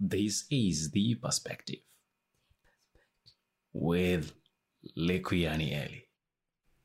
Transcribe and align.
This 0.00 0.44
is 0.50 0.90
The 0.90 1.14
Perspective 1.14 1.78
with 3.72 4.32
Lekuyani 4.98 5.68
Eli. 5.70 5.98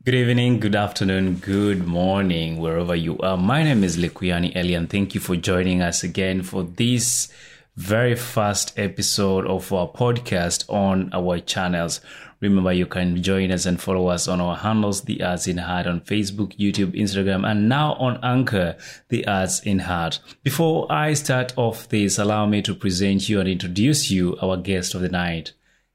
Good 0.03 0.13
evening, 0.13 0.59
good 0.59 0.75
afternoon, 0.75 1.37
good 1.37 1.87
morning, 1.87 2.59
wherever 2.59 2.95
you 2.95 3.17
are. 3.19 3.35
My 3.35 3.63
name 3.63 3.83
is 3.83 3.97
Lekuyani 3.97 4.55
Eli, 4.55 4.77
and 4.77 4.87
thank 4.87 5.15
you 5.15 5.19
for 5.19 5.35
joining 5.35 5.81
us 5.81 6.03
again 6.03 6.43
for 6.43 6.63
this 6.63 7.33
very 7.79 8.13
first 8.13 8.77
episode 8.77 9.47
of 9.47 9.71
our 9.71 9.87
podcast 9.87 10.69
on 10.69 11.09
our 11.13 11.39
channels. 11.39 12.01
Remember, 12.41 12.73
you 12.73 12.85
can 12.85 13.23
join 13.23 13.51
us 13.51 13.65
and 13.65 13.79
follow 13.79 14.07
us 14.07 14.27
on 14.27 14.41
our 14.41 14.57
handles, 14.57 15.03
The 15.03 15.23
Arts 15.23 15.47
in 15.47 15.57
Heart 15.57 15.87
on 15.87 16.01
Facebook, 16.01 16.57
YouTube, 16.59 16.93
Instagram, 16.93 17.49
and 17.49 17.69
now 17.69 17.93
on 17.93 18.19
Anchor, 18.21 18.75
The 19.07 19.25
Arts 19.25 19.61
in 19.61 19.79
Heart. 19.79 20.19
Before 20.43 20.91
I 20.91 21.13
start 21.13 21.53
off 21.55 21.87
this, 21.87 22.17
allow 22.17 22.45
me 22.45 22.61
to 22.63 22.75
present 22.75 23.29
you 23.29 23.39
and 23.39 23.47
introduce 23.47 24.11
you, 24.11 24.37
our 24.41 24.57
guest 24.57 24.93
of 24.93 24.99
the 24.99 25.09
night. 25.09 25.53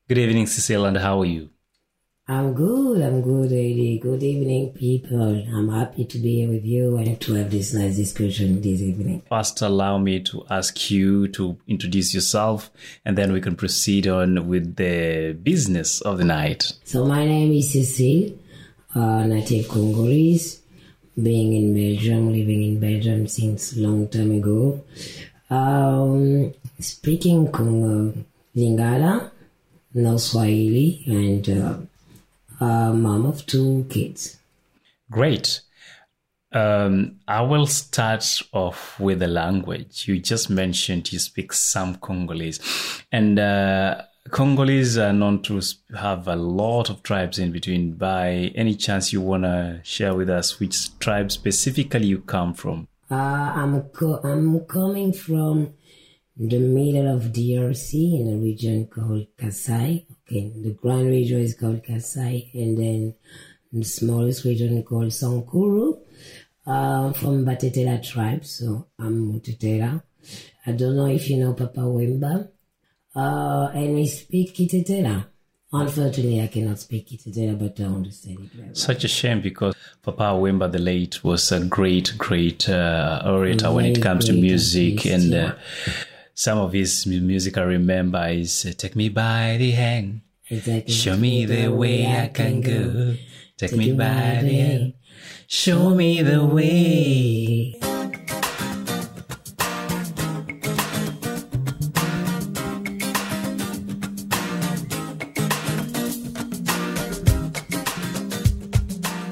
Good 0.09 0.17
evening, 0.17 0.47
Cecile, 0.47 0.87
and 0.87 0.97
how 0.97 1.21
are 1.21 1.27
you? 1.27 1.51
I'm 2.27 2.55
good, 2.55 3.03
I'm 3.03 3.21
good, 3.21 3.51
lady. 3.51 3.99
Good 3.99 4.23
evening, 4.23 4.71
people. 4.73 5.45
I'm 5.55 5.69
happy 5.69 6.07
to 6.07 6.19
be 6.19 6.37
here 6.37 6.49
with 6.49 6.65
you 6.65 6.97
and 6.97 7.21
to 7.21 7.35
have 7.35 7.51
this 7.51 7.75
nice 7.75 7.97
discussion 7.97 8.63
this 8.63 8.81
evening. 8.81 9.21
First, 9.29 9.61
allow 9.61 9.99
me 9.99 10.21
to 10.21 10.43
ask 10.49 10.91
you 10.91 11.29
to 11.29 11.59
introduce 11.69 12.15
yourself, 12.15 12.71
and 13.05 13.19
then 13.19 13.31
we 13.31 13.43
can 13.43 13.57
proceed 13.57 14.07
on 14.07 14.49
with 14.49 14.77
the 14.77 15.37
business 15.43 16.01
of 16.01 16.17
the 16.17 16.25
night. 16.25 16.73
So, 16.85 17.05
my 17.05 17.27
name 17.27 17.53
is 17.53 17.75
Cecile, 17.75 18.39
uh, 18.95 19.27
native 19.27 19.69
Congolese, 19.69 20.63
being 21.23 21.53
in 21.53 21.75
Belgium, 21.75 22.33
living 22.33 22.63
in 22.63 22.81
Belgium 22.81 23.29
since 23.29 23.77
long 23.77 24.09
time 24.09 24.31
ago. 24.31 24.83
Um, 25.51 26.55
speaking 26.79 27.53
Congo, 27.53 28.15
Lingala, 28.57 29.31
no 29.93 30.17
Swahili, 30.17 31.05
and 31.07 31.51
uh, 31.51 31.77
a 32.61 32.93
mom 32.93 33.27
of 33.27 33.47
two 33.47 33.87
kids. 33.89 34.39
Great. 35.11 35.61
Um, 36.53 37.17
I 37.27 37.41
will 37.43 37.67
start 37.67 38.43
off 38.53 38.99
with 39.01 39.19
the 39.19 39.27
language. 39.27 40.07
You 40.07 40.21
just 40.21 40.49
mentioned 40.49 41.13
you 41.13 41.19
speak 41.19 41.53
some 41.53 41.97
Congolese, 41.97 42.61
and 43.11 43.39
uh, 43.39 44.03
Congolese 44.31 44.97
are 44.97 45.13
known 45.13 45.43
to 45.43 45.61
have 45.97 46.29
a 46.29 46.37
lot 46.37 46.91
of 46.91 47.03
tribes 47.03 47.39
in 47.39 47.51
between. 47.51 47.95
By 47.95 48.53
any 48.55 48.75
chance, 48.77 49.13
you 49.13 49.21
want 49.21 49.43
to 49.43 49.81
share 49.83 50.15
with 50.15 50.31
us 50.31 50.61
which 50.61 50.97
tribe 50.99 51.33
specifically 51.33 52.07
you 52.07 52.21
come 52.21 52.55
from? 52.55 52.89
Uh, 53.11 53.15
I'm 53.15 53.83
co- 53.91 54.21
I'm 54.23 54.61
coming 54.61 55.13
from 55.13 55.75
the 56.37 56.59
middle 56.59 57.15
of 57.15 57.33
DRC 57.33 58.21
in 58.21 58.33
a 58.33 58.37
region 58.39 58.87
called 58.87 59.27
Kasai. 59.37 60.07
Okay, 60.27 60.53
the 60.63 60.71
grand 60.71 61.09
region 61.09 61.41
is 61.41 61.55
called 61.55 61.85
Kasai, 61.85 62.51
and 62.55 62.79
then 62.79 63.15
the 63.73 63.85
smallest 63.85 64.45
region 64.45 64.79
is 64.79 64.87
called 64.87 65.09
Sankuru. 65.09 65.99
Uh, 66.67 67.13
from 67.13 67.45
Batetela 67.45 68.03
tribe, 68.03 68.43
so 68.47 68.87
I'm 68.99 69.31
Mutetela. 69.31 70.03
I 70.65 70.73
don't 70.73 70.97
know 70.97 71.09
if 71.09 71.29
you 71.29 71.37
know 71.37 71.53
Papa 71.53 71.81
Wemba. 71.81 72.49
Uh, 73.15 73.71
and 73.75 73.95
we 73.97 74.07
speak 74.07 74.55
Kitetela. 74.55 75.27
Unfortunately, 75.71 76.41
I 76.41 76.47
cannot 76.47 76.79
speak 76.79 77.09
Kitetela, 77.09 77.59
but 77.59 77.79
I 77.81 77.85
understand 77.85 78.39
it 78.39 78.53
very 78.53 78.67
well. 78.69 78.75
Such 78.75 79.05
a 79.05 79.09
shame 79.09 79.43
because 79.43 79.75
Papa 80.03 80.23
Wemba 80.23 80.73
the 80.73 80.79
late 80.79 81.23
was 81.23 81.53
a 81.53 81.63
great, 81.65 82.15
great 82.17 82.67
uh, 82.69 83.23
orator 83.27 83.71
when 83.71 83.85
it 83.85 84.01
comes 84.01 84.25
to 84.25 84.33
music, 84.33 85.01
artist, 85.01 85.07
and 85.07 85.35
uh, 85.35 85.37
yeah. 85.37 85.95
Some 86.35 86.59
of 86.59 86.73
his 86.73 87.07
mu- 87.07 87.21
music 87.21 87.57
I 87.59 87.63
remember 87.63 88.27
is 88.29 88.67
uh, 88.67 88.73
"Take 88.77 88.97
Me 88.97 89.09
by 89.09 89.57
the 89.59 89.71
Hand." 89.71 90.21
Exactly. 90.51 90.93
Show 90.93 91.17
me 91.17 91.47
the 91.47 91.69
way 91.69 92.07
I 92.07 92.29
can 92.29 92.61
go. 92.61 93.17
Take 93.57 93.73
me 93.77 93.93
by 93.93 94.41
the 94.43 94.53
hand. 94.53 94.95
Show 95.47 95.95
me 95.95 96.21
the 96.23 96.45
way. 96.45 97.84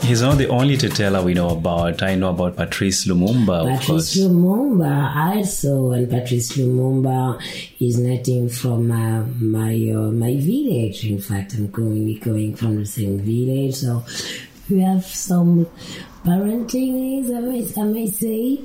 He's 0.03 0.21
not 0.21 0.37
the 0.37 0.49
only 0.49 0.77
Tetela 0.77 1.25
we 1.25 1.33
know 1.33 1.51
about. 1.51 2.03
I 2.03 2.17
know 2.17 2.31
about 2.31 2.57
Patrice 2.57 3.07
Lumumba, 3.07 3.79
Patrice. 3.79 4.17
Lumumba 4.17 5.15
also, 5.15 5.93
and 5.93 6.11
Patrice 6.11 6.57
Lumumba 6.57 7.41
is 7.81 7.99
nothing 7.99 8.49
from 8.49 8.91
uh, 8.91 9.25
my 9.41 9.75
uh, 9.95 10.11
my 10.11 10.37
village. 10.37 11.07
In 11.07 11.21
fact, 11.21 11.55
I'm 11.55 11.71
going 11.71 12.19
coming 12.19 12.57
from 12.57 12.77
the 12.81 12.87
same 12.87 13.21
village, 13.21 13.77
so 13.77 14.05
we 14.69 14.81
have 14.81 15.05
some 15.05 15.67
parenting, 16.25 17.35
I 17.35 17.41
may, 17.41 17.81
I 17.81 17.85
may 17.85 18.07
say. 18.09 18.59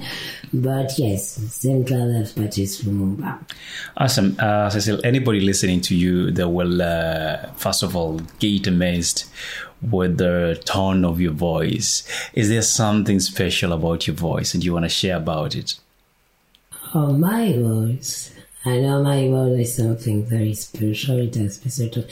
But 0.53 0.97
yes, 0.97 1.35
same 1.53 1.85
father 1.85 2.19
as 2.21 2.33
Patrice 2.33 2.83
Lumumba. 2.83 3.39
Awesome. 3.97 4.35
Uh, 4.39 4.69
Cecile, 4.69 5.05
anybody 5.05 5.41
listening 5.41 5.81
to 5.81 5.95
you 5.95 6.31
that 6.31 6.47
will, 6.47 6.81
uh, 6.81 7.51
first 7.53 7.83
of 7.83 7.95
all, 7.95 8.19
get 8.39 8.67
amazed 8.67 9.25
with 9.81 10.17
the 10.17 10.59
tone 10.65 11.03
of 11.05 11.19
your 11.19 11.33
voice. 11.33 12.07
Is 12.33 12.49
there 12.49 12.61
something 12.61 13.19
special 13.19 13.73
about 13.73 14.07
your 14.07 14.15
voice 14.15 14.53
and 14.53 14.63
you 14.63 14.73
want 14.73 14.85
to 14.85 14.89
share 14.89 15.17
about 15.17 15.55
it? 15.55 15.75
Oh, 16.93 17.13
my 17.13 17.53
voice. 17.53 18.33
I 18.65 18.79
know 18.79 19.03
my 19.03 19.27
voice 19.27 19.69
is 19.69 19.75
something 19.75 20.25
very 20.25 20.53
special. 20.53 21.17
It 21.19 21.35
is 21.37 21.55
special. 21.55 22.05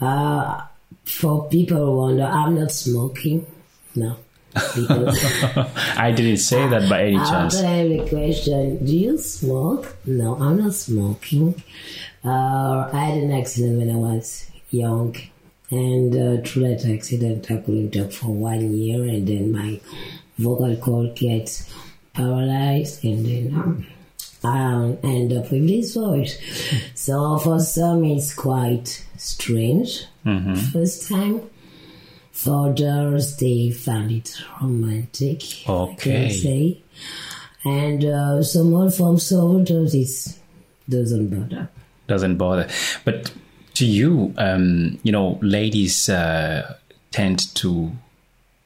Uh, 0.00 0.62
for 1.04 1.48
people 1.48 1.78
who 1.78 1.96
wonder, 1.98 2.24
I'm 2.24 2.56
not 2.56 2.72
smoking. 2.72 3.46
No. 3.94 4.16
I 4.56 6.12
didn't 6.14 6.38
say 6.38 6.66
that 6.68 6.88
by 6.88 7.04
any 7.04 7.16
chance. 7.16 7.56
After 7.56 7.66
every 7.66 8.08
question, 8.08 8.84
do 8.84 8.96
you 8.96 9.18
smoke? 9.18 9.96
No, 10.06 10.34
I'm 10.36 10.58
not 10.58 10.74
smoking. 10.74 11.54
Uh, 12.24 12.90
I 12.92 12.98
had 12.98 13.18
an 13.22 13.32
accident 13.32 13.78
when 13.78 13.90
I 13.90 13.96
was 13.96 14.50
young, 14.70 15.16
and 15.70 16.14
uh, 16.14 16.42
through 16.42 16.68
that 16.68 16.84
accident, 16.84 17.50
I 17.50 17.56
couldn't 17.58 17.92
talk 17.92 18.12
for 18.12 18.28
one 18.34 18.74
year, 18.74 19.04
and 19.04 19.26
then 19.26 19.52
my 19.52 19.80
vocal 20.38 20.76
cord 20.76 21.14
gets 21.14 21.72
paralyzed, 22.12 23.04
and 23.04 23.24
then 23.24 23.86
um, 24.42 24.98
I 25.04 25.06
end 25.06 25.32
up 25.32 25.50
with 25.50 25.66
this 25.66 25.94
voice. 25.94 26.38
So 26.94 27.38
for 27.38 27.60
some, 27.60 28.04
it's 28.04 28.34
quite 28.34 29.04
strange. 29.16 30.06
First 30.72 31.08
time. 31.08 31.42
For 32.42 32.68
others, 32.70 33.36
they 33.36 33.70
found 33.70 34.10
it 34.12 34.34
romantic. 34.62 35.42
I 35.68 35.72
Okay. 35.72 36.28
can 36.28 36.30
say. 36.30 36.80
And 37.64 38.04
uh, 38.04 38.42
some 38.42 38.70
more 38.70 38.90
from 38.90 39.18
some 39.18 39.60
others, 39.60 39.94
it 39.94 40.38
doesn't 40.88 41.28
bother. 41.28 41.68
Doesn't 42.06 42.38
bother. 42.38 42.66
But 43.04 43.30
to 43.74 43.84
you, 43.84 44.32
um, 44.38 44.98
you 45.02 45.12
know, 45.12 45.38
ladies 45.42 46.08
uh, 46.08 46.76
tend 47.10 47.54
to 47.56 47.92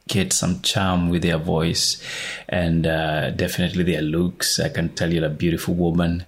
get 0.07 0.33
some 0.33 0.61
charm 0.61 1.09
with 1.09 1.23
their 1.23 1.39
voice 1.39 2.01
and 2.49 2.87
uh, 2.87 3.31
definitely 3.31 3.83
their 3.83 4.03
looks. 4.03 4.61
I 4.61 4.69
can 4.69 4.91
tell 4.91 5.13
you're 5.13 5.25
a 5.25 5.31
beautiful 5.31 5.75
woman. 5.75 6.27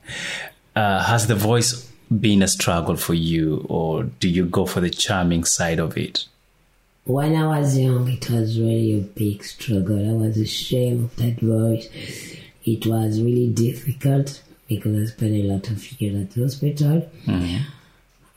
Uh, 0.74 1.02
has 1.04 1.26
the 1.28 1.34
voice 1.36 1.90
been 2.10 2.42
a 2.42 2.48
struggle 2.48 2.96
for 2.96 3.14
you, 3.14 3.64
or 3.68 4.04
do 4.04 4.28
you 4.28 4.44
go 4.46 4.66
for 4.66 4.80
the 4.80 4.90
charming 4.90 5.44
side 5.44 5.78
of 5.78 5.96
it? 5.96 6.24
When 7.06 7.36
I 7.36 7.46
was 7.60 7.78
young, 7.78 8.08
it 8.08 8.28
was 8.28 8.58
really 8.58 8.98
a 8.98 9.00
big 9.00 9.44
struggle. 9.44 10.10
I 10.10 10.12
was 10.12 10.36
ashamed 10.38 11.04
of 11.04 11.16
that 11.16 11.38
voice. 11.40 11.88
It 12.64 12.84
was 12.84 13.22
really 13.22 13.48
difficult 13.50 14.42
because 14.68 15.10
I 15.10 15.12
spent 15.12 15.32
a 15.34 15.42
lot 15.44 15.70
of 15.70 16.00
years 16.00 16.20
at 16.22 16.30
the 16.32 16.42
hospital. 16.42 17.08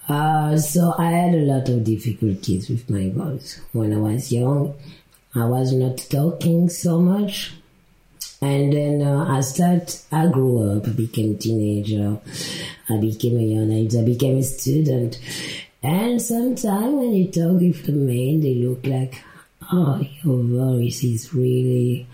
Uh, 0.08 0.56
so 0.58 0.94
I 1.00 1.10
had 1.10 1.34
a 1.34 1.42
lot 1.42 1.68
of 1.68 1.84
difficulties 1.84 2.70
with 2.70 2.88
my 2.92 3.10
voice. 3.10 3.60
When 3.72 3.92
I 3.92 3.98
was 3.98 4.32
young, 4.32 4.76
I 5.34 5.46
was 5.46 5.74
not 5.74 5.98
talking 5.98 6.70
so 6.70 7.00
much. 7.00 7.54
And 8.42 8.72
then 8.72 9.02
uh, 9.02 9.26
I 9.36 9.42
start. 9.42 10.00
I 10.12 10.28
grew 10.28 10.78
up. 10.78 10.88
I 10.88 10.92
became 10.92 11.34
a 11.34 11.38
teenager. 11.38 12.20
I 12.88 12.98
became 12.98 13.38
a 13.38 13.42
young 13.42 13.72
age. 13.72 13.96
I 13.96 14.04
became 14.04 14.38
a 14.38 14.44
student. 14.44 15.20
And 15.82 16.22
sometimes 16.22 16.94
when 16.94 17.14
you 17.14 17.32
talk 17.32 17.62
with 17.62 17.86
the 17.86 17.94
men, 17.94 18.42
they 18.42 18.56
look 18.56 18.86
like, 18.86 19.24
oh, 19.72 20.06
your 20.24 20.44
voice 20.44 21.04
is 21.04 21.34
really, 21.34 22.06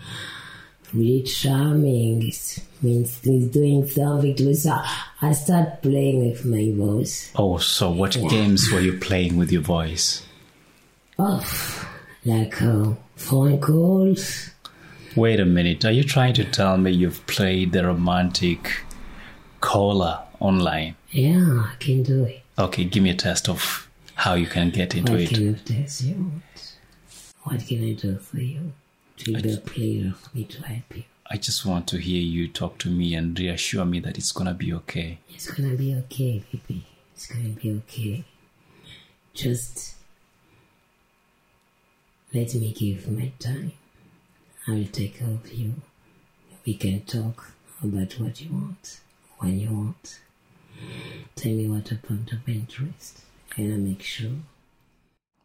really 0.94 1.22
charming. 1.22 2.22
It 2.28 2.58
means 2.80 3.20
he's 3.22 3.48
doing 3.48 3.86
something 3.88 4.36
to. 4.36 4.54
So 4.54 4.80
I 5.20 5.32
start 5.32 5.82
playing 5.82 6.30
with 6.30 6.44
my 6.44 6.70
voice. 6.72 7.32
Oh, 7.34 7.58
so 7.58 7.90
what 7.90 8.12
games 8.12 8.70
were 8.70 8.80
you 8.80 8.98
playing 8.98 9.36
with 9.36 9.50
your 9.50 9.62
voice? 9.62 10.24
Oh, 11.18 11.44
like 12.24 12.62
uh, 12.62 12.92
phone 13.16 13.60
calls. 13.60 14.50
Wait 15.16 15.40
a 15.40 15.44
minute. 15.44 15.84
Are 15.84 15.90
you 15.90 16.04
trying 16.04 16.34
to 16.34 16.44
tell 16.44 16.76
me 16.76 16.92
you've 16.92 17.26
played 17.26 17.72
the 17.72 17.84
romantic 17.84 18.82
caller 19.60 20.20
online? 20.38 20.94
Yeah, 21.10 21.64
I 21.64 21.74
can 21.80 22.04
do 22.04 22.24
it. 22.24 22.42
Okay, 22.58 22.84
give 22.84 23.02
me 23.02 23.10
a 23.10 23.14
test 23.14 23.48
of 23.48 23.88
how 24.14 24.34
you 24.34 24.46
can 24.46 24.70
get 24.70 24.94
into 24.94 25.12
What 25.12 25.20
it. 25.20 25.38
of 25.38 25.64
test 25.64 26.02
you 26.04 26.14
want? 26.14 26.76
What 27.42 27.66
can 27.66 27.84
I 27.84 27.92
do 27.92 28.18
for 28.18 28.38
you? 28.40 28.72
To 29.18 29.40
be 29.40 29.50
a 29.50 30.12
for 30.12 30.36
me 30.36 30.44
to 30.44 30.62
help 30.62 30.96
you. 30.96 31.04
I 31.28 31.36
just 31.36 31.66
want 31.66 31.86
to 31.88 31.98
hear 31.98 32.20
you 32.20 32.48
talk 32.48 32.78
to 32.78 32.88
me 32.88 33.14
and 33.14 33.38
reassure 33.38 33.84
me 33.84 34.00
that 34.00 34.16
it's 34.16 34.32
gonna 34.32 34.54
be 34.54 34.72
okay. 34.74 35.18
It's 35.28 35.50
gonna 35.50 35.74
be 35.74 35.94
okay, 35.94 36.44
baby. 36.52 36.86
It's 37.14 37.26
gonna 37.26 37.48
be 37.50 37.72
okay. 37.72 38.24
Just 39.34 39.96
let 42.32 42.54
me 42.54 42.72
give 42.72 43.10
my 43.10 43.32
time. 43.38 43.72
I 44.68 44.72
will 44.72 44.86
take 44.86 45.18
care 45.18 45.28
of 45.28 45.52
you. 45.52 45.74
We 46.64 46.74
can 46.74 47.02
talk 47.02 47.52
about 47.82 48.12
what 48.18 48.40
you 48.40 48.50
want, 48.52 49.00
when 49.38 49.58
you 49.60 49.70
want. 49.70 50.20
Tell 51.34 51.52
me 51.52 51.68
what 51.68 51.90
a 51.92 51.96
point 51.96 52.32
of 52.32 52.48
interest, 52.48 53.20
and 53.56 53.72
I'll 53.72 53.78
make 53.78 54.02
sure. 54.02 54.32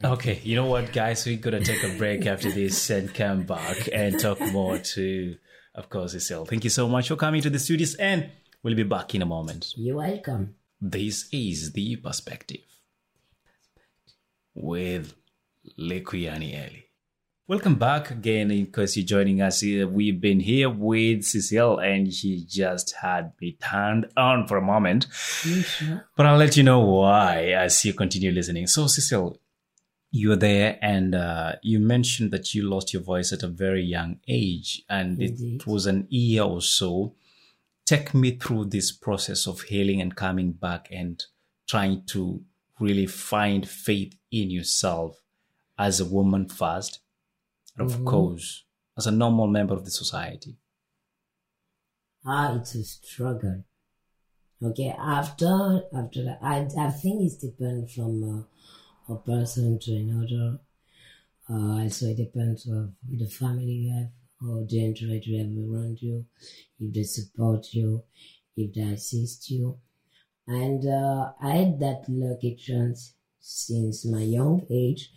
Okay, 0.03 0.39
you 0.43 0.55
know 0.55 0.65
what, 0.65 0.93
guys? 0.93 1.25
We're 1.25 1.37
gonna 1.37 1.63
take 1.63 1.83
a 1.83 1.97
break 1.97 2.25
after 2.25 2.49
this 2.51 2.89
and 2.89 3.13
come 3.13 3.43
back 3.43 3.89
and 3.93 4.19
talk 4.19 4.39
more 4.51 4.77
to, 4.77 5.37
of 5.75 5.89
course, 5.89 6.13
Cecile. 6.13 6.45
Thank 6.45 6.63
you 6.63 6.69
so 6.69 6.87
much 6.87 7.09
for 7.09 7.15
coming 7.15 7.41
to 7.41 7.49
the 7.49 7.59
studios, 7.59 7.95
and 7.95 8.29
we'll 8.63 8.75
be 8.75 8.83
back 8.83 9.13
in 9.13 9.21
a 9.21 9.25
moment. 9.25 9.73
You're 9.75 9.97
welcome. 9.97 10.55
This 10.79 11.29
is 11.31 11.73
the 11.73 11.97
perspective 11.97 12.61
with 14.55 15.13
Lekuyani 15.77 16.53
Eli. 16.53 16.79
Welcome 17.51 17.75
back 17.75 18.11
again. 18.11 18.49
In 18.49 18.67
case 18.67 18.95
you're 18.95 19.05
joining 19.05 19.41
us 19.41 19.61
we've 19.61 20.21
been 20.21 20.39
here 20.39 20.69
with 20.69 21.25
Cecile, 21.25 21.79
and 21.79 22.13
she 22.13 22.45
just 22.47 22.95
had 23.01 23.33
me 23.41 23.57
turned 23.61 24.05
on 24.15 24.47
for 24.47 24.55
a 24.55 24.61
moment. 24.61 25.07
Sure? 25.11 26.07
But 26.15 26.27
I'll 26.27 26.37
let 26.37 26.55
you 26.55 26.63
know 26.63 26.79
why 26.79 27.47
as 27.47 27.83
you 27.83 27.93
continue 27.93 28.31
listening. 28.31 28.67
So, 28.67 28.87
Cecile, 28.87 29.37
you're 30.11 30.37
there, 30.37 30.79
and 30.81 31.13
uh, 31.13 31.55
you 31.61 31.79
mentioned 31.79 32.31
that 32.31 32.55
you 32.55 32.63
lost 32.63 32.93
your 32.93 33.03
voice 33.03 33.33
at 33.33 33.43
a 33.43 33.49
very 33.49 33.83
young 33.83 34.21
age, 34.29 34.83
and 34.89 35.21
Indeed. 35.21 35.55
it 35.55 35.67
was 35.67 35.87
an 35.87 36.07
year 36.09 36.43
or 36.43 36.61
so. 36.61 37.15
Take 37.85 38.13
me 38.13 38.37
through 38.37 38.67
this 38.67 38.93
process 38.93 39.45
of 39.45 39.63
healing 39.63 39.99
and 39.99 40.15
coming 40.15 40.53
back 40.53 40.87
and 40.89 41.21
trying 41.67 42.03
to 42.11 42.45
really 42.79 43.07
find 43.07 43.67
faith 43.67 44.15
in 44.31 44.51
yourself 44.51 45.21
as 45.77 45.99
a 45.99 46.05
woman 46.05 46.47
first, 46.47 46.99
and 47.77 47.85
of 47.85 48.03
Mhm. 48.03 48.05
course, 48.05 48.65
as 48.97 49.07
a 49.07 49.11
normal 49.11 49.47
member 49.47 49.73
of 49.75 49.85
the 49.85 49.91
society. 49.91 50.57
Ah, 52.25 52.55
it's 52.57 52.73
a 52.73 52.83
struggle. 52.83 53.63
Okay, 54.63 54.89
after 54.89 55.89
after 55.93 56.23
that, 56.23 56.39
I 56.41 56.57
I 56.77 56.91
think 56.91 57.21
it's 57.23 57.35
depends 57.35 57.93
from 57.95 58.13
uh, 58.23 58.43
a 59.13 59.17
person 59.19 59.79
to 59.79 59.91
another. 59.95 60.59
Uh, 61.49 61.83
also, 61.83 62.07
it 62.09 62.17
depends 62.17 62.67
of 62.67 62.93
the 63.21 63.27
family 63.27 63.73
you 63.85 63.91
have 63.93 64.11
or 64.47 64.65
the 64.65 64.79
entourage 64.87 65.27
you 65.27 65.37
have 65.39 65.53
around 65.69 66.01
you, 66.01 66.25
if 66.79 66.93
they 66.93 67.03
support 67.03 67.73
you, 67.73 68.03
if 68.57 68.73
they 68.73 68.81
assist 68.83 69.49
you. 69.51 69.79
And 70.47 70.85
uh, 70.85 71.33
I 71.41 71.51
had 71.57 71.79
that 71.79 72.07
lucky 72.09 72.55
chance 72.55 73.15
since 73.39 74.05
my 74.05 74.21
young 74.23 74.67
age 74.69 75.11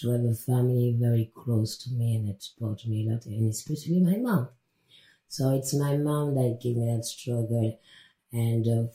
to 0.00 0.10
have 0.10 0.24
a 0.24 0.34
family 0.34 0.96
very 0.98 1.30
close 1.34 1.76
to 1.78 1.90
me 1.90 2.16
and 2.16 2.28
that 2.28 2.42
support 2.42 2.86
me 2.86 3.06
a 3.06 3.12
lot, 3.12 3.26
and 3.26 3.50
especially 3.50 4.00
my 4.00 4.16
mom. 4.16 4.48
So 5.28 5.54
it's 5.54 5.74
my 5.74 5.96
mom 5.96 6.34
that 6.34 6.58
gave 6.62 6.76
me 6.76 6.94
that 6.94 7.04
struggle 7.04 7.78
and 8.32 8.66
uh, 8.66 8.90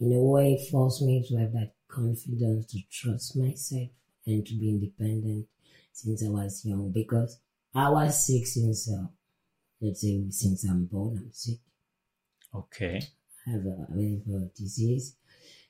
in 0.00 0.12
a 0.12 0.22
way 0.22 0.58
forced 0.70 1.02
me 1.02 1.24
to 1.28 1.36
have 1.36 1.52
that 1.52 1.72
confidence 1.88 2.66
to 2.72 2.78
trust 2.90 3.36
myself 3.36 3.88
and 4.26 4.46
to 4.46 4.54
be 4.54 4.70
independent 4.70 5.46
since 5.92 6.24
I 6.24 6.28
was 6.28 6.64
young 6.64 6.90
because 6.90 7.38
I 7.74 7.90
was 7.90 8.26
sick 8.26 8.46
since, 8.46 8.90
uh, 8.90 9.06
let's 9.80 10.00
say, 10.00 10.24
since 10.30 10.64
I'm 10.64 10.86
born, 10.86 11.18
I'm 11.18 11.32
sick. 11.32 11.58
Okay. 12.54 13.02
I 13.46 13.50
have 13.50 13.66
a, 13.66 13.86
I 13.92 14.20
have 14.26 14.42
a 14.42 14.50
disease, 14.56 15.16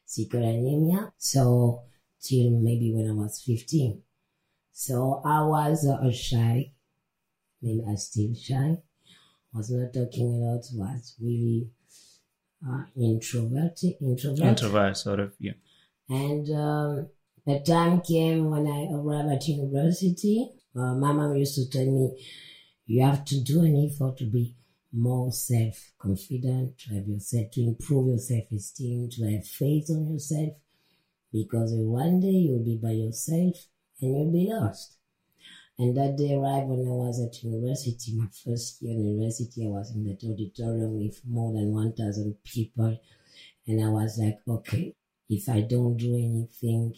sickle 0.05 0.43
anemia. 0.43 1.13
So 1.19 1.83
till 2.21 2.51
maybe 2.51 2.93
when 2.93 3.09
I 3.09 3.13
was 3.13 3.43
15. 3.43 4.03
So 4.73 5.21
I 5.25 5.43
was 5.43 5.87
uh, 5.87 6.11
shy, 6.11 6.73
maybe 7.61 7.83
I 7.89 7.95
still 7.97 8.35
shy, 8.35 8.79
was 9.53 9.71
not 9.71 9.93
talking 9.93 10.27
a 10.27 10.37
lot, 10.47 10.65
was 10.75 11.15
really 11.21 11.69
uh, 12.67 12.85
introverted, 12.97 13.95
introvert. 14.01 14.47
Introvert, 14.47 14.97
sort 14.97 15.21
of, 15.21 15.33
yeah. 15.39 15.53
And 16.09 16.49
um, 16.51 17.09
the 17.47 17.61
time 17.61 18.01
came 18.01 18.51
when 18.51 18.67
I 18.67 18.89
arrived 18.93 19.33
at 19.33 19.49
university. 19.49 20.51
Uh, 20.75 20.95
my 20.95 21.13
mom 21.13 21.37
used 21.37 21.57
to 21.57 21.69
tell 21.69 21.87
me, 21.87 22.25
you 22.87 23.03
have 23.03 23.25
to 23.27 23.41
do 23.41 23.63
an 23.63 23.91
effort 23.91 24.19
to 24.19 24.25
be 24.25 24.55
more 24.93 25.31
self-confident, 25.31 26.79
to 26.79 26.95
have 26.95 27.07
yourself, 27.07 27.51
to 27.53 27.63
improve 27.63 28.09
your 28.09 28.19
self-esteem, 28.19 29.09
to 29.11 29.31
have 29.31 29.47
faith 29.47 29.89
on 29.91 30.13
yourself, 30.13 30.51
because 31.33 31.73
one 31.73 32.21
day 32.21 32.29
you'll 32.29 32.65
be 32.65 32.77
by 32.77 32.91
yourself 32.91 33.55
and 34.01 34.17
you'll 34.17 34.33
be 34.33 34.51
lost. 34.51 34.97
And 35.79 35.97
that 35.97 36.17
day 36.17 36.35
arrived 36.35 36.69
when 36.69 36.87
I 36.87 36.93
was 36.93 37.21
at 37.21 37.43
university, 37.43 38.15
my 38.15 38.27
first 38.45 38.83
year 38.83 38.99
university, 38.99 39.65
I 39.65 39.71
was 39.71 39.95
in 39.95 40.05
that 40.05 40.23
auditorium 40.23 40.99
with 40.99 41.21
more 41.27 41.53
than 41.55 41.73
1,000 41.73 42.37
people. 42.45 42.99
And 43.67 43.83
I 43.83 43.89
was 43.89 44.19
like, 44.19 44.41
okay, 44.47 44.95
if 45.31 45.49
I 45.49 45.63
don't 45.63 45.97
do 45.97 46.15
anything, 46.15 46.95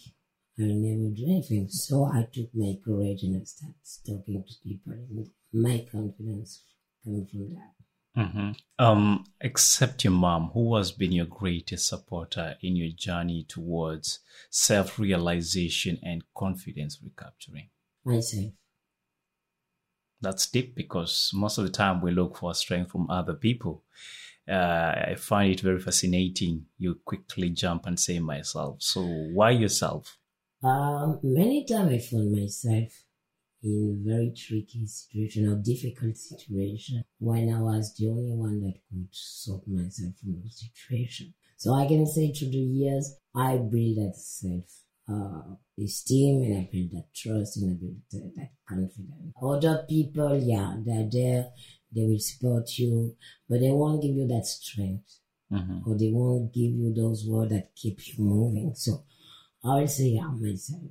I'll 0.59 0.67
never 0.67 1.15
do 1.15 1.25
anything. 1.27 1.69
So 1.69 2.07
I 2.07 2.27
took 2.33 2.49
my 2.55 2.77
courage 2.85 3.23
and 3.23 3.41
I 3.41 3.45
started 3.45 3.77
talking 4.05 4.43
to 4.43 4.55
people. 4.69 4.93
And 4.95 5.31
my 5.53 5.87
confidence 5.91 6.65
coming 7.05 7.27
from 7.27 7.51
that. 7.51 7.75
Hmm 8.15 8.53
Um, 8.79 9.25
except 9.41 10.05
your 10.05 10.13
mom, 10.13 10.51
who 10.51 10.77
has 10.77 10.93
been 10.93 11.13
your 11.13 11.27
greatest 11.27 11.87
supporter 11.89 12.57
in 12.63 12.77
your 12.77 12.91
journey 12.91 13.45
towards 13.45 14.21
self-realization 14.51 15.99
and 16.03 16.25
confidence 16.35 16.99
recapturing? 17.03 17.71
Myself. 18.05 18.53
That's 20.21 20.47
deep 20.47 20.75
because 20.75 21.33
most 21.35 21.59
of 21.59 21.65
the 21.65 21.71
time 21.71 22.01
we 22.01 22.13
look 22.13 22.37
for 22.37 22.55
strength 22.55 22.93
from 22.93 23.11
other 23.11 23.35
people. 23.35 23.83
Uh, 24.49 24.95
I 25.11 25.15
find 25.19 25.53
it 25.53 25.61
very 25.61 25.81
fascinating. 25.81 26.67
You 26.79 26.97
quickly 27.05 27.51
jump 27.51 27.87
and 27.87 27.99
say 27.99 28.19
myself. 28.21 28.83
So 28.83 29.05
why 29.05 29.51
yourself? 29.51 30.19
Um, 30.63 31.21
many 31.23 31.65
times 31.65 31.93
I 31.93 31.99
found 31.99 32.33
myself 32.33 33.05
in 33.63 34.03
very 34.05 34.33
tricky 34.37 34.87
situation 34.87 35.49
or 35.49 35.57
difficult 35.57 36.17
situation 36.17 37.05
when 37.19 37.53
I 37.53 37.61
was 37.61 37.95
the 37.97 38.09
only 38.09 38.33
one 38.35 38.61
that 38.61 38.75
could 38.89 39.09
sort 39.13 39.67
myself 39.69 40.15
from 40.19 40.41
the 40.43 40.51
situation. 40.51 41.35
So 41.57 41.73
I 41.75 41.87
can 41.87 42.07
say 42.07 42.33
through 42.33 42.51
the 42.51 42.59
years, 42.59 43.15
I 43.35 43.57
built 43.59 43.97
that 43.97 44.15
self 44.17 44.65
uh, 45.09 45.55
esteem 45.83 46.43
and 46.43 46.59
I 46.59 46.69
built 46.73 46.91
that 46.93 47.15
trust 47.15 47.57
and 47.59 47.71
I 47.71 47.75
built 47.81 48.35
that, 48.37 48.51
confidence. 48.69 49.35
Other 49.41 49.85
people, 49.89 50.37
yeah, 50.39 50.77
they're 50.85 51.09
there, 51.11 51.51
they 51.95 52.03
will 52.05 52.19
support 52.19 52.79
you, 52.79 53.17
but 53.49 53.61
they 53.61 53.71
won't 53.71 54.03
give 54.03 54.15
you 54.17 54.27
that 54.29 54.47
strength 54.47 55.19
Mhm. 55.53 55.87
or 55.87 55.99
they 55.99 56.11
won't 56.11 56.51
give 56.53 56.73
you 56.73 56.95
those 56.95 57.27
words 57.29 57.51
that 57.53 57.75
keep 57.77 57.99
you 58.09 58.25
moving. 58.25 58.75
So 58.75 59.05
I 59.65 59.81
will 59.81 59.89
say, 59.89 60.09
yeah, 60.11 60.29
myself. 60.29 60.83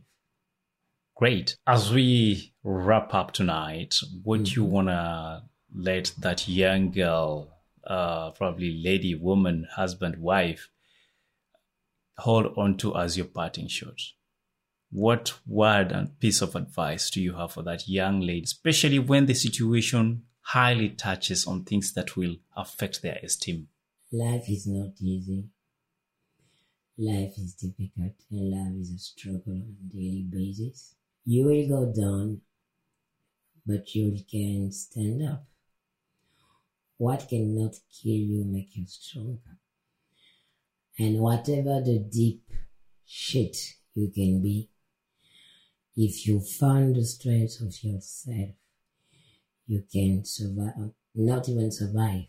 Great. 1.22 1.56
As 1.68 1.94
we 1.94 2.52
wrap 2.64 3.14
up 3.14 3.32
tonight, 3.32 3.94
would 4.24 4.56
you 4.56 4.64
want 4.64 4.88
to 4.88 5.44
let 5.72 6.12
that 6.18 6.48
young 6.48 6.90
girl, 6.90 7.60
uh, 7.86 8.32
probably 8.32 8.82
lady, 8.84 9.14
woman, 9.14 9.68
husband, 9.76 10.18
wife, 10.18 10.70
hold 12.18 12.58
on 12.58 12.76
to 12.78 12.96
as 12.98 13.18
your 13.18 13.28
parting 13.28 13.68
shot? 13.68 14.02
What 14.92 15.38
word 15.46 15.92
and 15.92 16.20
piece 16.20 16.42
of 16.42 16.56
advice 16.56 17.12
do 17.12 17.22
you 17.22 17.36
have 17.36 17.52
for 17.52 17.62
that 17.62 17.88
young 17.88 18.22
lady, 18.22 18.46
especially 18.46 18.98
when 18.98 19.28
the 19.28 19.36
situation 19.36 20.24
highly 20.42 20.90
touches 20.90 21.46
on 21.46 21.66
things 21.66 21.94
that 21.94 22.18
will 22.18 22.38
affect 22.58 23.04
their 23.04 23.20
esteem? 23.22 23.68
Life 24.12 24.50
is 24.50 24.66
not 24.66 24.94
easy. 25.00 25.50
Life 26.98 27.38
is 27.38 27.54
difficult 27.54 28.14
and 28.32 28.50
life 28.50 28.82
is 28.82 28.90
a 28.90 28.98
struggle 28.98 29.54
on 29.54 29.78
a 29.86 29.94
daily 29.96 30.26
basis. 30.28 30.96
You 31.26 31.46
will 31.46 31.68
go 31.68 31.94
down, 31.94 32.42
but 33.66 33.94
you 33.94 34.18
can 34.30 34.72
stand 34.72 35.22
up. 35.24 35.46
What 36.98 37.28
cannot 37.30 37.76
kill 37.92 38.12
you 38.12 38.44
make 38.46 38.76
you 38.76 38.86
stronger. 38.88 39.58
And 41.00 41.20
whatever 41.20 41.82
the 41.82 42.00
deep 42.00 42.44
shit 43.06 43.58
you 43.94 44.12
can 44.14 44.42
be, 44.42 44.70
if 45.96 46.28
you 46.28 46.40
find 46.40 46.96
the 46.96 47.04
strength 47.04 47.60
of 47.62 47.84
yourself, 47.84 48.50
you 49.68 49.84
can 49.92 50.24
survive, 50.26 50.92
not 51.16 51.50
even 51.50 51.72
survive, 51.72 52.26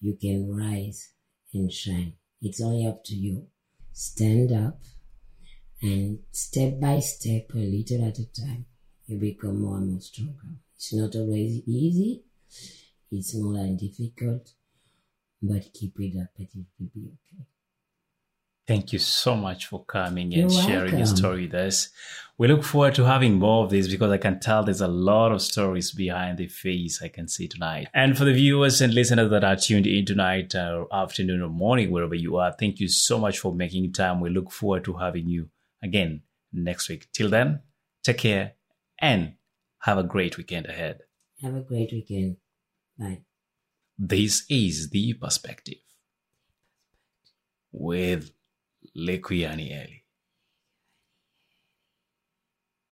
you 0.00 0.16
can 0.20 0.50
rise 0.50 1.12
and 1.52 1.72
shine 1.72 2.14
It's 2.40 2.60
only 2.60 2.86
up 2.86 3.04
to 3.04 3.14
you. 3.14 3.48
Stand 3.92 4.52
up 4.52 4.80
and 5.82 6.18
step 6.30 6.78
by 6.80 6.98
step, 7.00 7.50
a 7.54 7.58
little 7.58 8.06
at 8.06 8.18
a 8.18 8.26
time, 8.32 8.66
you 9.06 9.18
become 9.18 9.62
more 9.62 9.78
and 9.78 9.92
more 9.92 10.00
stronger. 10.00 10.56
It's 10.76 10.92
not 10.92 11.14
always 11.16 11.62
easy. 11.66 12.22
It's 13.10 13.34
more 13.34 13.54
than 13.54 13.76
difficult, 13.76 14.52
but 15.42 15.72
keep 15.72 15.98
it 16.00 16.20
up 16.20 16.28
and 16.38 16.48
it 16.54 16.66
will 16.78 16.90
be 16.94 17.00
okay. 17.06 17.44
Thank 18.66 18.92
you 18.92 19.00
so 19.00 19.34
much 19.34 19.66
for 19.66 19.84
coming 19.84 20.30
You're 20.30 20.42
and 20.42 20.52
sharing 20.52 20.98
your 20.98 21.06
story 21.06 21.46
with 21.46 21.54
us. 21.54 21.88
We 22.38 22.46
look 22.46 22.62
forward 22.62 22.94
to 22.94 23.04
having 23.04 23.34
more 23.34 23.64
of 23.64 23.70
this 23.70 23.88
because 23.88 24.12
I 24.12 24.18
can 24.18 24.38
tell 24.38 24.62
there's 24.62 24.80
a 24.80 24.86
lot 24.86 25.32
of 25.32 25.42
stories 25.42 25.90
behind 25.90 26.38
the 26.38 26.46
face 26.46 27.02
I 27.02 27.08
can 27.08 27.26
see 27.26 27.48
tonight. 27.48 27.88
And 27.92 28.16
for 28.16 28.24
the 28.24 28.32
viewers 28.32 28.80
and 28.80 28.94
listeners 28.94 29.28
that 29.30 29.42
are 29.42 29.56
tuned 29.56 29.88
in 29.88 30.06
tonight, 30.06 30.54
or 30.54 30.86
afternoon 30.92 31.42
or 31.42 31.48
morning, 31.48 31.90
wherever 31.90 32.14
you 32.14 32.36
are, 32.36 32.52
thank 32.52 32.78
you 32.78 32.86
so 32.86 33.18
much 33.18 33.40
for 33.40 33.52
making 33.52 33.92
time. 33.92 34.20
We 34.20 34.30
look 34.30 34.52
forward 34.52 34.84
to 34.84 34.94
having 34.94 35.26
you 35.26 35.48
again 35.82 36.22
next 36.52 36.88
week. 36.88 37.08
Till 37.12 37.30
then, 37.30 37.60
take 38.02 38.18
care 38.18 38.52
and 38.98 39.34
have 39.80 39.98
a 39.98 40.04
great 40.04 40.36
weekend 40.36 40.66
ahead. 40.66 41.00
Have 41.42 41.56
a 41.56 41.60
great 41.60 41.90
weekend. 41.92 42.36
Bye. 42.98 43.22
This 43.98 44.44
is 44.48 44.90
The 44.90 45.14
Perspective 45.14 45.78
with 47.72 48.30
Lekuyani 48.96 49.70
Eli. 49.70 50.00